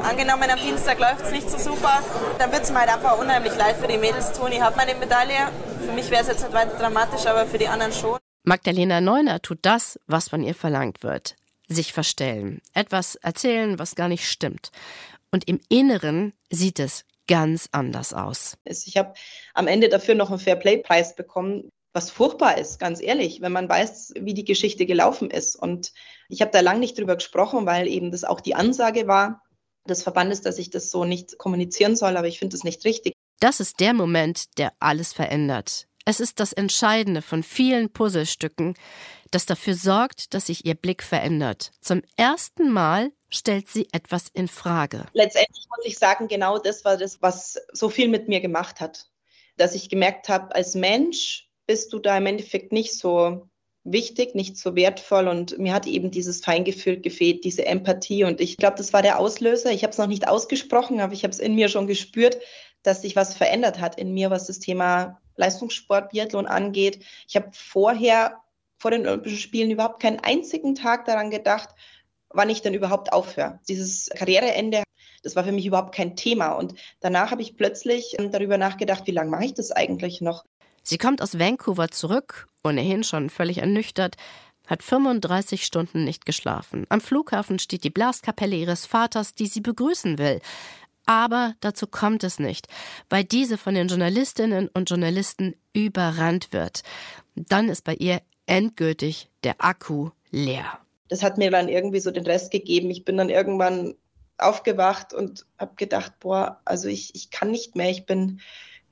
angenommen 0.02 0.50
am 0.50 0.58
Dienstag 0.58 0.98
läuft 0.98 1.22
es 1.26 1.30
nicht 1.30 1.50
so 1.50 1.58
super, 1.58 2.02
dann 2.38 2.52
wird 2.52 2.62
es 2.62 2.70
mir 2.70 2.80
halt 2.80 2.90
einfach 2.90 3.18
unheimlich 3.18 3.56
leid 3.56 3.76
für 3.76 3.88
die 3.88 3.98
Mädels 3.98 4.32
tun. 4.32 4.52
Ich 4.52 4.60
habe 4.60 4.76
meine 4.76 4.94
Medaille, 4.94 5.48
für 5.84 5.92
mich 5.92 6.10
wäre 6.10 6.22
es 6.22 6.28
jetzt 6.28 6.42
nicht 6.42 6.52
weiter 6.52 6.76
dramatisch, 6.78 7.26
aber 7.26 7.46
für 7.46 7.58
die 7.58 7.68
anderen 7.68 7.92
schon. 7.92 8.18
Magdalena 8.42 9.00
Neuner 9.00 9.40
tut 9.40 9.58
das, 9.62 9.98
was 10.06 10.28
von 10.28 10.42
ihr 10.42 10.54
verlangt 10.54 11.02
wird. 11.02 11.36
Sich 11.66 11.92
verstellen, 11.94 12.60
etwas 12.74 13.14
erzählen, 13.14 13.78
was 13.78 13.94
gar 13.94 14.08
nicht 14.08 14.28
stimmt. 14.28 14.70
Und 15.30 15.48
im 15.48 15.60
Inneren 15.68 16.34
sieht 16.50 16.78
es 16.78 17.04
ganz 17.26 17.68
anders 17.72 18.12
aus. 18.12 18.58
Ich 18.64 18.96
habe 18.96 19.14
am 19.54 19.66
Ende 19.66 19.88
dafür 19.88 20.14
noch 20.14 20.30
einen 20.30 20.38
Fairplay-Preis 20.38 21.16
bekommen 21.16 21.70
was 21.94 22.10
furchtbar 22.10 22.58
ist, 22.58 22.78
ganz 22.80 23.00
ehrlich, 23.00 23.40
wenn 23.40 23.52
man 23.52 23.68
weiß, 23.68 24.14
wie 24.20 24.34
die 24.34 24.44
Geschichte 24.44 24.84
gelaufen 24.84 25.30
ist. 25.30 25.54
Und 25.54 25.92
ich 26.28 26.40
habe 26.40 26.50
da 26.50 26.60
lange 26.60 26.80
nicht 26.80 26.98
drüber 26.98 27.14
gesprochen, 27.14 27.66
weil 27.66 27.86
eben 27.86 28.10
das 28.10 28.24
auch 28.24 28.40
die 28.40 28.56
Ansage 28.56 29.06
war 29.06 29.42
des 29.88 30.02
Verbandes, 30.02 30.42
dass 30.42 30.58
ich 30.58 30.70
das 30.70 30.90
so 30.90 31.04
nicht 31.04 31.38
kommunizieren 31.38 31.94
soll, 31.94 32.16
aber 32.16 32.26
ich 32.26 32.38
finde 32.38 32.56
das 32.56 32.64
nicht 32.64 32.84
richtig. 32.84 33.14
Das 33.38 33.60
ist 33.60 33.80
der 33.80 33.94
Moment, 33.94 34.58
der 34.58 34.72
alles 34.80 35.12
verändert. 35.12 35.86
Es 36.04 36.20
ist 36.20 36.40
das 36.40 36.52
Entscheidende 36.52 37.22
von 37.22 37.42
vielen 37.42 37.90
Puzzlestücken, 37.92 38.74
das 39.30 39.46
dafür 39.46 39.74
sorgt, 39.74 40.34
dass 40.34 40.46
sich 40.46 40.64
ihr 40.66 40.74
Blick 40.74 41.02
verändert. 41.02 41.72
Zum 41.80 42.02
ersten 42.16 42.70
Mal 42.70 43.12
stellt 43.30 43.68
sie 43.68 43.88
etwas 43.92 44.28
in 44.32 44.48
Frage. 44.48 45.06
Letztendlich 45.12 45.66
muss 45.74 45.86
ich 45.86 45.98
sagen, 45.98 46.28
genau 46.28 46.58
das 46.58 46.84
war 46.84 46.96
das, 46.96 47.22
was 47.22 47.58
so 47.72 47.88
viel 47.88 48.08
mit 48.08 48.28
mir 48.28 48.40
gemacht 48.40 48.80
hat. 48.80 49.06
Dass 49.56 49.74
ich 49.74 49.88
gemerkt 49.88 50.28
habe, 50.28 50.54
als 50.54 50.74
Mensch 50.74 51.48
bist 51.66 51.92
du 51.92 51.98
da 51.98 52.16
im 52.16 52.26
Endeffekt 52.26 52.72
nicht 52.72 52.94
so 52.94 53.48
wichtig, 53.84 54.34
nicht 54.34 54.56
so 54.56 54.74
wertvoll 54.74 55.28
und 55.28 55.58
mir 55.58 55.74
hat 55.74 55.86
eben 55.86 56.10
dieses 56.10 56.42
Feingefühl 56.42 57.00
gefehlt, 57.00 57.44
diese 57.44 57.66
Empathie 57.66 58.24
und 58.24 58.40
ich 58.40 58.56
glaube, 58.56 58.76
das 58.76 58.92
war 58.92 59.02
der 59.02 59.18
Auslöser. 59.18 59.70
Ich 59.72 59.82
habe 59.82 59.92
es 59.92 59.98
noch 59.98 60.06
nicht 60.06 60.26
ausgesprochen, 60.26 61.00
aber 61.00 61.12
ich 61.12 61.22
habe 61.22 61.32
es 61.32 61.38
in 61.38 61.54
mir 61.54 61.68
schon 61.68 61.86
gespürt, 61.86 62.38
dass 62.82 63.02
sich 63.02 63.14
was 63.14 63.34
verändert 63.34 63.80
hat 63.80 63.98
in 63.98 64.14
mir, 64.14 64.30
was 64.30 64.46
das 64.46 64.58
Thema 64.58 65.20
Leistungssport, 65.36 66.10
Biathlon 66.10 66.46
angeht. 66.46 67.04
Ich 67.28 67.36
habe 67.36 67.50
vorher 67.52 68.40
vor 68.78 68.90
den 68.90 69.06
Olympischen 69.06 69.38
Spielen 69.38 69.70
überhaupt 69.70 70.00
keinen 70.00 70.20
einzigen 70.20 70.74
Tag 70.74 71.04
daran 71.04 71.30
gedacht, 71.30 71.70
wann 72.30 72.50
ich 72.50 72.62
denn 72.62 72.74
überhaupt 72.74 73.12
aufhöre. 73.12 73.60
Dieses 73.68 74.10
Karriereende, 74.14 74.82
das 75.22 75.36
war 75.36 75.44
für 75.44 75.52
mich 75.52 75.66
überhaupt 75.66 75.94
kein 75.94 76.16
Thema. 76.16 76.52
Und 76.52 76.74
danach 77.00 77.30
habe 77.30 77.42
ich 77.42 77.56
plötzlich 77.56 78.16
darüber 78.18 78.58
nachgedacht, 78.58 79.06
wie 79.06 79.12
lange 79.12 79.30
mache 79.30 79.46
ich 79.46 79.54
das 79.54 79.72
eigentlich 79.72 80.20
noch? 80.20 80.44
Sie 80.84 80.98
kommt 80.98 81.22
aus 81.22 81.38
Vancouver 81.38 81.90
zurück, 81.90 82.46
ohnehin 82.62 83.04
schon 83.04 83.30
völlig 83.30 83.58
ernüchtert, 83.58 84.16
hat 84.66 84.82
35 84.82 85.64
Stunden 85.64 86.04
nicht 86.04 86.26
geschlafen. 86.26 86.84
Am 86.90 87.00
Flughafen 87.00 87.58
steht 87.58 87.84
die 87.84 87.90
Blaskapelle 87.90 88.54
ihres 88.54 88.84
Vaters, 88.84 89.34
die 89.34 89.46
sie 89.46 89.60
begrüßen 89.62 90.18
will. 90.18 90.40
Aber 91.06 91.54
dazu 91.60 91.86
kommt 91.86 92.22
es 92.22 92.38
nicht, 92.38 92.68
weil 93.08 93.24
diese 93.24 93.58
von 93.58 93.74
den 93.74 93.88
Journalistinnen 93.88 94.68
und 94.68 94.88
Journalisten 94.88 95.54
überrannt 95.72 96.52
wird. 96.52 96.82
Dann 97.34 97.68
ist 97.68 97.84
bei 97.84 97.94
ihr 97.94 98.20
endgültig 98.46 99.30
der 99.42 99.56
Akku 99.58 100.10
leer. 100.30 100.78
Das 101.08 101.22
hat 101.22 101.38
mir 101.38 101.50
dann 101.50 101.68
irgendwie 101.68 102.00
so 102.00 102.10
den 102.10 102.24
Rest 102.24 102.50
gegeben. 102.50 102.90
Ich 102.90 103.04
bin 103.04 103.16
dann 103.16 103.30
irgendwann 103.30 103.94
aufgewacht 104.38 105.14
und 105.14 105.46
habe 105.58 105.74
gedacht, 105.76 106.12
boah, 106.20 106.60
also 106.64 106.88
ich, 106.88 107.14
ich 107.14 107.30
kann 107.30 107.50
nicht 107.50 107.76
mehr. 107.76 107.90
Ich 107.90 108.06
bin 108.06 108.40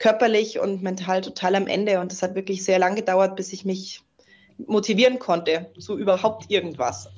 körperlich 0.03 0.59
und 0.59 0.83
mental 0.83 1.21
total 1.21 1.55
am 1.55 1.69
Ende. 1.69 2.01
Und 2.01 2.13
es 2.13 2.23
hat 2.23 2.35
wirklich 2.35 2.65
sehr 2.65 2.81
lang 2.81 2.97
gedauert, 2.97 3.37
bis 3.37 3.53
ich 3.53 3.65
mich 3.65 4.03
motivieren 4.67 5.19
konnte 5.19 5.71
zu 5.79 5.97
überhaupt 5.97 6.51
irgendwas. 6.51 7.09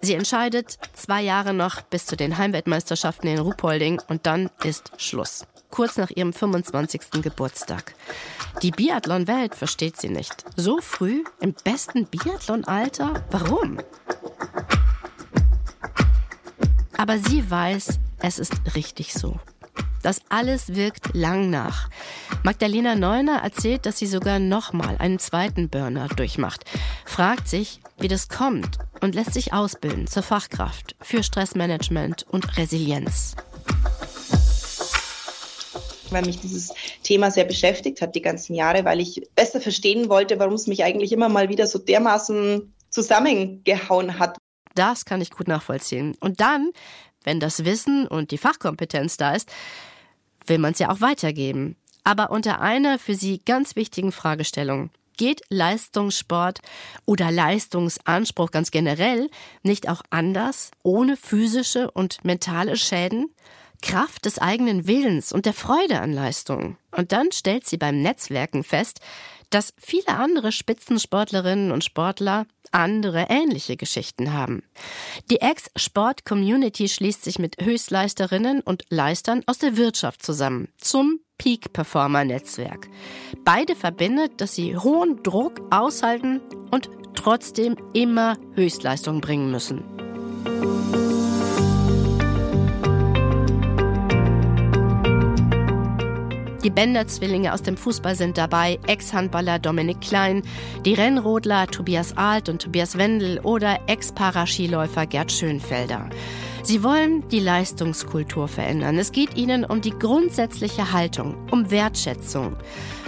Sie 0.00 0.14
entscheidet 0.14 0.78
zwei 0.94 1.20
Jahre 1.20 1.52
noch 1.52 1.82
bis 1.82 2.06
zu 2.06 2.16
den 2.16 2.38
Heimweltmeisterschaften 2.38 3.28
in 3.28 3.38
Ruhpolding 3.38 4.00
und 4.08 4.24
dann 4.24 4.48
ist 4.64 4.92
Schluss. 4.96 5.46
Kurz 5.70 5.98
nach 5.98 6.10
ihrem 6.10 6.32
25. 6.32 7.22
Geburtstag. 7.22 7.94
Die 8.62 8.70
Biathlon-Welt 8.70 9.54
versteht 9.54 9.98
sie 9.98 10.08
nicht. 10.08 10.46
So 10.56 10.80
früh, 10.80 11.24
im 11.40 11.54
besten 11.62 12.06
Biathlon-Alter? 12.06 13.26
Warum? 13.30 13.78
Aber 16.98 17.16
sie 17.18 17.48
weiß, 17.48 18.00
es 18.20 18.38
ist 18.40 18.74
richtig 18.74 19.14
so. 19.14 19.36
Das 20.02 20.20
alles 20.28 20.74
wirkt 20.74 21.14
lang 21.14 21.48
nach. 21.48 21.88
Magdalena 22.42 22.96
Neuner 22.96 23.40
erzählt, 23.42 23.86
dass 23.86 23.98
sie 23.98 24.08
sogar 24.08 24.40
nochmal 24.40 24.96
einen 24.98 25.20
zweiten 25.20 25.68
Burner 25.68 26.08
durchmacht, 26.08 26.64
fragt 27.04 27.48
sich, 27.48 27.80
wie 27.98 28.08
das 28.08 28.28
kommt 28.28 28.78
und 29.00 29.14
lässt 29.14 29.32
sich 29.32 29.52
ausbilden 29.52 30.08
zur 30.08 30.24
Fachkraft 30.24 30.96
für 31.00 31.22
Stressmanagement 31.22 32.26
und 32.28 32.56
Resilienz. 32.58 33.36
Weil 36.10 36.24
mich 36.24 36.40
dieses 36.40 36.72
Thema 37.04 37.30
sehr 37.30 37.44
beschäftigt 37.44 38.00
hat 38.00 38.16
die 38.16 38.22
ganzen 38.22 38.54
Jahre, 38.54 38.84
weil 38.84 38.98
ich 38.98 39.22
besser 39.36 39.60
verstehen 39.60 40.08
wollte, 40.08 40.40
warum 40.40 40.54
es 40.54 40.66
mich 40.66 40.82
eigentlich 40.82 41.12
immer 41.12 41.28
mal 41.28 41.48
wieder 41.48 41.68
so 41.68 41.78
dermaßen 41.78 42.72
zusammengehauen 42.90 44.18
hat. 44.18 44.36
Das 44.78 45.04
kann 45.04 45.20
ich 45.20 45.30
gut 45.30 45.48
nachvollziehen. 45.48 46.16
Und 46.20 46.40
dann, 46.40 46.70
wenn 47.24 47.40
das 47.40 47.64
Wissen 47.64 48.06
und 48.06 48.30
die 48.30 48.38
Fachkompetenz 48.38 49.16
da 49.16 49.34
ist, 49.34 49.50
will 50.46 50.58
man 50.58 50.72
es 50.72 50.78
ja 50.78 50.90
auch 50.90 51.00
weitergeben. 51.00 51.76
Aber 52.04 52.30
unter 52.30 52.60
einer 52.60 53.00
für 53.00 53.16
Sie 53.16 53.40
ganz 53.44 53.74
wichtigen 53.74 54.12
Fragestellung. 54.12 54.90
Geht 55.16 55.42
Leistungssport 55.48 56.60
oder 57.04 57.32
Leistungsanspruch 57.32 58.52
ganz 58.52 58.70
generell 58.70 59.28
nicht 59.64 59.88
auch 59.88 60.02
anders, 60.10 60.70
ohne 60.84 61.16
physische 61.16 61.90
und 61.90 62.24
mentale 62.24 62.76
Schäden? 62.76 63.34
Kraft 63.82 64.24
des 64.26 64.38
eigenen 64.38 64.86
Willens 64.86 65.32
und 65.32 65.44
der 65.44 65.54
Freude 65.54 66.00
an 66.00 66.12
Leistung. 66.12 66.76
Und 66.92 67.12
dann 67.12 67.32
stellt 67.32 67.66
sie 67.66 67.76
beim 67.76 68.00
Netzwerken 68.00 68.64
fest, 68.64 69.00
dass 69.50 69.72
viele 69.78 70.08
andere 70.08 70.52
Spitzensportlerinnen 70.52 71.72
und 71.72 71.84
Sportler 71.84 72.46
andere 72.70 73.26
ähnliche 73.30 73.76
Geschichten 73.76 74.32
haben. 74.32 74.62
Die 75.30 75.40
Ex-Sport-Community 75.40 76.88
schließt 76.88 77.24
sich 77.24 77.38
mit 77.38 77.56
Höchstleisterinnen 77.60 78.60
und 78.60 78.84
Leistern 78.90 79.42
aus 79.46 79.58
der 79.58 79.76
Wirtschaft 79.76 80.22
zusammen 80.22 80.68
zum 80.76 81.20
Peak 81.38 81.72
Performer 81.72 82.24
Netzwerk. 82.24 82.88
Beide 83.44 83.76
verbindet, 83.76 84.40
dass 84.40 84.54
sie 84.54 84.76
hohen 84.76 85.22
Druck 85.22 85.60
aushalten 85.70 86.40
und 86.70 86.90
trotzdem 87.14 87.76
immer 87.94 88.36
Höchstleistung 88.54 89.20
bringen 89.20 89.50
müssen. 89.50 89.84
Die 96.68 96.74
Bender-Zwillinge 96.74 97.54
aus 97.54 97.62
dem 97.62 97.78
Fußball 97.78 98.14
sind 98.14 98.36
dabei, 98.36 98.78
Ex-Handballer 98.86 99.58
Dominik 99.58 100.02
Klein, 100.02 100.42
die 100.84 100.92
Rennrodler 100.92 101.66
Tobias 101.66 102.14
Alt 102.18 102.50
und 102.50 102.60
Tobias 102.60 102.98
Wendel 102.98 103.40
oder 103.40 103.78
Ex-Paraskiläufer 103.86 105.06
Gerd 105.06 105.32
Schönfelder. 105.32 106.10
Sie 106.62 106.82
wollen 106.82 107.26
die 107.28 107.40
Leistungskultur 107.40 108.48
verändern. 108.48 108.98
Es 108.98 109.12
geht 109.12 109.34
ihnen 109.34 109.64
um 109.64 109.80
die 109.80 109.98
grundsätzliche 109.98 110.92
Haltung, 110.92 111.36
um 111.50 111.70
Wertschätzung. 111.70 112.54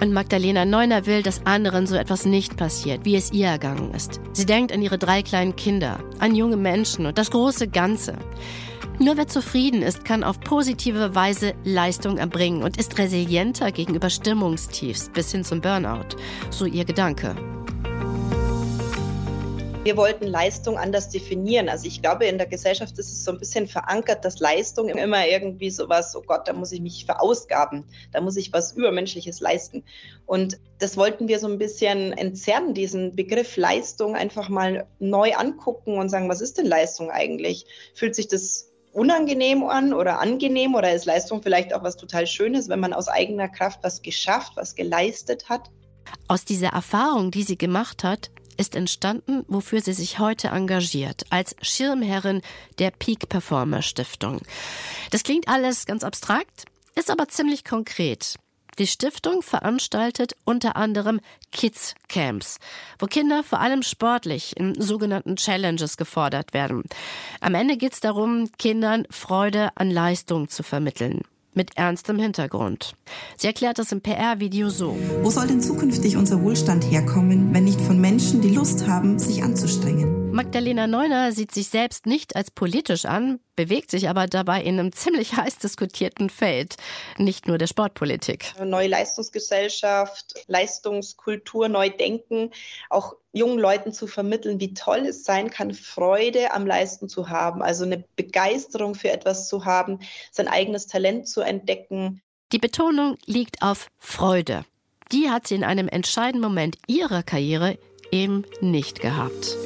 Und 0.00 0.14
Magdalena 0.14 0.64
Neuner 0.64 1.04
will, 1.04 1.22
dass 1.22 1.44
anderen 1.44 1.86
so 1.86 1.96
etwas 1.96 2.24
nicht 2.24 2.56
passiert, 2.56 3.04
wie 3.04 3.16
es 3.16 3.30
ihr 3.30 3.48
ergangen 3.48 3.92
ist. 3.92 4.22
Sie 4.32 4.46
denkt 4.46 4.72
an 4.72 4.80
ihre 4.80 4.96
drei 4.96 5.20
kleinen 5.20 5.54
Kinder, 5.54 6.02
an 6.18 6.34
junge 6.34 6.56
Menschen 6.56 7.04
und 7.04 7.18
das 7.18 7.30
große 7.30 7.68
Ganze. 7.68 8.16
Nur 9.02 9.16
wer 9.16 9.26
zufrieden 9.26 9.80
ist, 9.80 10.04
kann 10.04 10.22
auf 10.22 10.40
positive 10.40 11.14
Weise 11.14 11.54
Leistung 11.64 12.18
erbringen 12.18 12.62
und 12.62 12.76
ist 12.76 12.98
resilienter 12.98 13.72
gegenüber 13.72 14.10
Stimmungstiefs 14.10 15.08
bis 15.08 15.32
hin 15.32 15.42
zum 15.42 15.62
Burnout. 15.62 16.16
So 16.50 16.66
ihr 16.66 16.84
Gedanke. 16.84 17.34
Wir 19.84 19.96
wollten 19.96 20.26
Leistung 20.26 20.76
anders 20.76 21.08
definieren. 21.08 21.70
Also 21.70 21.86
ich 21.86 22.02
glaube, 22.02 22.26
in 22.26 22.36
der 22.36 22.46
Gesellschaft 22.46 22.98
ist 22.98 23.10
es 23.10 23.24
so 23.24 23.30
ein 23.30 23.38
bisschen 23.38 23.66
verankert, 23.66 24.26
dass 24.26 24.38
Leistung 24.38 24.90
immer 24.90 25.26
irgendwie 25.26 25.70
so 25.70 25.88
was, 25.88 26.14
oh 26.14 26.20
Gott, 26.26 26.46
da 26.46 26.52
muss 26.52 26.70
ich 26.70 26.82
mich 26.82 27.06
verausgaben, 27.06 27.86
da 28.12 28.20
muss 28.20 28.36
ich 28.36 28.52
was 28.52 28.72
Übermenschliches 28.72 29.40
leisten. 29.40 29.82
Und 30.26 30.60
das 30.78 30.98
wollten 30.98 31.26
wir 31.26 31.38
so 31.38 31.46
ein 31.46 31.56
bisschen 31.56 32.12
entzerren, 32.12 32.74
diesen 32.74 33.16
Begriff 33.16 33.56
Leistung 33.56 34.14
einfach 34.14 34.50
mal 34.50 34.86
neu 34.98 35.32
angucken 35.32 35.96
und 35.96 36.10
sagen, 36.10 36.28
was 36.28 36.42
ist 36.42 36.58
denn 36.58 36.66
Leistung 36.66 37.10
eigentlich? 37.10 37.64
Fühlt 37.94 38.14
sich 38.14 38.28
das 38.28 38.69
unangenehm 38.92 39.62
an 39.64 39.92
oder 39.92 40.20
angenehm 40.20 40.74
oder 40.74 40.92
ist 40.92 41.06
Leistung 41.06 41.42
vielleicht 41.42 41.74
auch 41.74 41.82
was 41.82 41.96
total 41.96 42.26
Schönes, 42.26 42.68
wenn 42.68 42.80
man 42.80 42.92
aus 42.92 43.08
eigener 43.08 43.48
Kraft 43.48 43.80
was 43.82 44.02
geschafft, 44.02 44.52
was 44.56 44.74
geleistet 44.74 45.48
hat? 45.48 45.70
Aus 46.28 46.44
dieser 46.44 46.68
Erfahrung, 46.68 47.30
die 47.30 47.42
sie 47.42 47.58
gemacht 47.58 48.04
hat, 48.04 48.30
ist 48.56 48.74
entstanden, 48.74 49.44
wofür 49.48 49.80
sie 49.80 49.94
sich 49.94 50.18
heute 50.18 50.48
engagiert, 50.48 51.24
als 51.30 51.56
Schirmherrin 51.62 52.42
der 52.78 52.90
Peak 52.90 53.28
Performer 53.28 53.80
Stiftung. 53.80 54.42
Das 55.10 55.22
klingt 55.22 55.48
alles 55.48 55.86
ganz 55.86 56.04
abstrakt, 56.04 56.64
ist 56.94 57.10
aber 57.10 57.28
ziemlich 57.28 57.64
konkret. 57.64 58.36
Die 58.80 58.86
Stiftung 58.86 59.42
veranstaltet 59.42 60.32
unter 60.46 60.74
anderem 60.74 61.20
Kids 61.52 61.94
Camps, 62.08 62.56
wo 62.98 63.04
Kinder 63.04 63.44
vor 63.44 63.60
allem 63.60 63.82
sportlich 63.82 64.56
in 64.56 64.80
sogenannten 64.80 65.36
Challenges 65.36 65.98
gefordert 65.98 66.54
werden. 66.54 66.84
Am 67.42 67.54
Ende 67.54 67.76
geht 67.76 67.92
es 67.92 68.00
darum, 68.00 68.50
Kindern 68.56 69.06
Freude 69.10 69.68
an 69.74 69.90
Leistung 69.90 70.48
zu 70.48 70.62
vermitteln 70.62 71.20
mit 71.52 71.76
ernstem 71.76 72.18
Hintergrund. 72.18 72.94
Sie 73.36 73.48
erklärt 73.48 73.78
das 73.78 73.92
im 73.92 74.00
PR-Video 74.00 74.70
so. 74.70 74.96
Wo 75.20 75.28
soll 75.28 75.48
denn 75.48 75.60
zukünftig 75.60 76.16
unser 76.16 76.40
Wohlstand 76.42 76.90
herkommen, 76.90 77.52
wenn 77.52 77.64
nicht 77.64 77.82
von 77.82 78.00
Menschen, 78.00 78.40
die 78.40 78.54
Lust 78.54 78.86
haben, 78.86 79.18
sich 79.18 79.42
anzustrengen? 79.42 80.29
Magdalena 80.32 80.86
Neuner 80.86 81.32
sieht 81.32 81.52
sich 81.52 81.68
selbst 81.68 82.06
nicht 82.06 82.36
als 82.36 82.52
politisch 82.52 83.04
an, 83.04 83.40
bewegt 83.56 83.90
sich 83.90 84.08
aber 84.08 84.28
dabei 84.28 84.62
in 84.62 84.78
einem 84.78 84.92
ziemlich 84.92 85.32
heiß 85.36 85.58
diskutierten 85.58 86.30
Feld, 86.30 86.76
nicht 87.18 87.48
nur 87.48 87.58
der 87.58 87.66
Sportpolitik. 87.66 88.54
Neue 88.64 88.86
Leistungsgesellschaft, 88.86 90.34
Leistungskultur, 90.46 91.68
neu 91.68 91.90
denken, 91.90 92.52
auch 92.90 93.16
jungen 93.32 93.58
Leuten 93.58 93.92
zu 93.92 94.06
vermitteln, 94.06 94.60
wie 94.60 94.72
toll 94.72 95.00
es 95.00 95.24
sein 95.24 95.50
kann, 95.50 95.74
Freude 95.74 96.52
am 96.52 96.64
Leisten 96.64 97.08
zu 97.08 97.28
haben, 97.28 97.60
also 97.60 97.84
eine 97.84 98.04
Begeisterung 98.14 98.94
für 98.94 99.10
etwas 99.10 99.48
zu 99.48 99.64
haben, 99.64 99.98
sein 100.30 100.46
eigenes 100.46 100.86
Talent 100.86 101.28
zu 101.28 101.40
entdecken. 101.40 102.22
Die 102.52 102.58
Betonung 102.58 103.16
liegt 103.26 103.62
auf 103.62 103.88
Freude. 103.98 104.64
Die 105.10 105.28
hat 105.28 105.48
sie 105.48 105.56
in 105.56 105.64
einem 105.64 105.88
entscheidenden 105.88 106.42
Moment 106.42 106.78
ihrer 106.86 107.24
Karriere 107.24 107.78
eben 108.12 108.44
nicht 108.60 109.00
gehabt. 109.00 109.56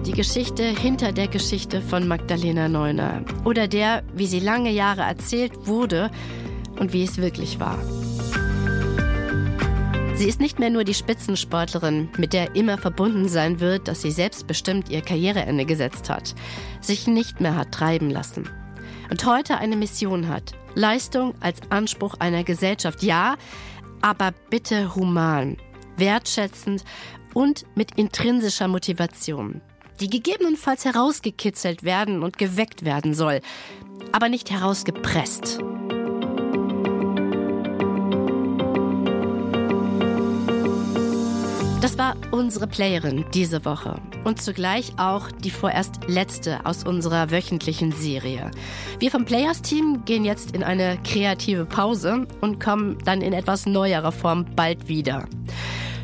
Die 0.00 0.12
Geschichte 0.12 0.64
hinter 0.64 1.12
der 1.12 1.28
Geschichte 1.28 1.80
von 1.80 2.08
Magdalena 2.08 2.68
Neuner. 2.68 3.24
Oder 3.44 3.68
der, 3.68 4.02
wie 4.14 4.26
sie 4.26 4.40
lange 4.40 4.70
Jahre 4.70 5.02
erzählt 5.02 5.66
wurde 5.66 6.10
und 6.78 6.92
wie 6.92 7.04
es 7.04 7.18
wirklich 7.18 7.60
war. 7.60 7.78
Sie 10.14 10.26
ist 10.28 10.40
nicht 10.40 10.58
mehr 10.58 10.70
nur 10.70 10.84
die 10.84 10.94
Spitzensportlerin, 10.94 12.08
mit 12.18 12.32
der 12.32 12.56
immer 12.56 12.78
verbunden 12.78 13.28
sein 13.28 13.60
wird, 13.60 13.86
dass 13.86 14.02
sie 14.02 14.10
selbstbestimmt 14.10 14.88
ihr 14.88 15.02
Karriereende 15.02 15.64
gesetzt 15.64 16.10
hat, 16.10 16.34
sich 16.80 17.06
nicht 17.06 17.40
mehr 17.40 17.56
hat 17.56 17.72
treiben 17.72 18.10
lassen 18.10 18.48
und 19.10 19.24
heute 19.26 19.58
eine 19.58 19.76
Mission 19.76 20.28
hat. 20.28 20.52
Leistung 20.74 21.34
als 21.40 21.60
Anspruch 21.70 22.14
einer 22.18 22.44
Gesellschaft, 22.44 23.02
ja, 23.02 23.36
aber 24.00 24.32
bitte 24.50 24.94
human, 24.96 25.58
wertschätzend 25.96 26.82
und 27.34 27.64
mit 27.76 27.98
intrinsischer 27.98 28.68
Motivation 28.68 29.60
die 30.02 30.10
gegebenenfalls 30.10 30.84
herausgekitzelt 30.84 31.84
werden 31.84 32.24
und 32.24 32.36
geweckt 32.36 32.84
werden 32.84 33.14
soll, 33.14 33.40
aber 34.10 34.28
nicht 34.28 34.50
herausgepresst. 34.50 35.60
Das 41.80 41.98
war 41.98 42.16
unsere 42.32 42.66
Playerin 42.66 43.24
diese 43.32 43.64
Woche 43.64 44.00
und 44.24 44.42
zugleich 44.42 44.92
auch 44.96 45.30
die 45.30 45.50
vorerst 45.50 46.00
letzte 46.08 46.66
aus 46.66 46.84
unserer 46.84 47.30
wöchentlichen 47.30 47.92
Serie. 47.92 48.50
Wir 48.98 49.12
vom 49.12 49.24
Players 49.24 49.62
Team 49.62 50.04
gehen 50.04 50.24
jetzt 50.24 50.50
in 50.50 50.64
eine 50.64 50.98
kreative 51.04 51.64
Pause 51.64 52.26
und 52.40 52.58
kommen 52.58 52.98
dann 53.04 53.20
in 53.20 53.32
etwas 53.32 53.66
neuerer 53.66 54.12
Form 54.12 54.46
bald 54.56 54.88
wieder. 54.88 55.28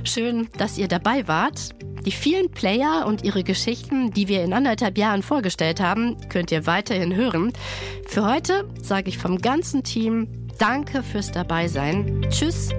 Schön, 0.05 0.49
dass 0.57 0.79
ihr 0.79 0.87
dabei 0.87 1.27
wart. 1.27 1.75
Die 2.09 2.13
vielen 2.13 2.51
Player 2.51 3.05
und 3.07 3.23
ihre 3.23 3.45
Geschichten, 3.45 4.13
die 4.13 4.29
wir 4.29 4.43
in 4.43 4.55
anderthalb 4.55 4.97
Jahren 4.97 5.23
vorgestellt 5.23 5.79
haben, 5.79 6.17
könnt 6.31 6.51
ihr 6.51 6.65
weiterhin 6.65 7.15
hören. 7.15 7.53
Für 8.07 8.25
heute 8.25 8.67
sage 8.81 9.11
ich 9.11 9.19
vom 9.19 9.43
ganzen 9.43 9.85
Team 9.85 10.27
Danke 10.59 11.03
fürs 11.03 11.33
Dabeisein. 11.33 12.27
Tschüss 12.31 12.71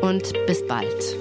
und 0.00 0.32
bis 0.46 0.64
bald. 0.68 1.16